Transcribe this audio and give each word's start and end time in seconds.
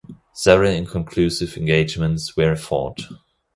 Several 0.33 0.71
inconclusive 0.71 1.57
engagements 1.57 2.35
were 2.35 2.55
fought. 2.55 3.01